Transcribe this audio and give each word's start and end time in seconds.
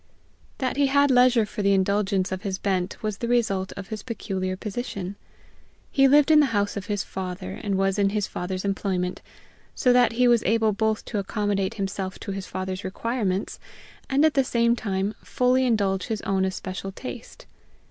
That 0.57 0.77
he 0.77 0.87
had 0.87 1.11
leisure 1.11 1.45
for 1.45 1.61
the 1.61 1.73
indulgence 1.75 2.31
of 2.31 2.41
his 2.41 2.57
bent 2.57 3.03
was 3.03 3.19
the 3.19 3.27
result 3.27 3.71
of 3.73 3.89
his 3.89 4.01
peculiar 4.01 4.57
position. 4.57 5.15
He 5.91 6.07
lived 6.07 6.31
in 6.31 6.39
the 6.39 6.47
house 6.57 6.75
of 6.75 6.87
his 6.87 7.03
father, 7.03 7.51
and 7.51 7.77
was 7.77 7.99
in 7.99 8.09
his 8.09 8.25
father's 8.25 8.65
employment, 8.65 9.21
so 9.75 9.93
that 9.93 10.13
he 10.13 10.27
was 10.27 10.41
able 10.43 10.71
both 10.73 11.05
to 11.05 11.19
accommodate 11.19 11.75
himself 11.75 12.17
to 12.21 12.31
his 12.31 12.47
father's 12.47 12.83
requirements 12.83 13.59
and 14.09 14.25
at 14.25 14.33
the 14.33 14.43
same 14.43 14.75
time 14.75 15.13
fully 15.23 15.67
indulge 15.67 16.07
his 16.07 16.21
own 16.23 16.45
especial 16.45 16.91
taste. 16.91 17.45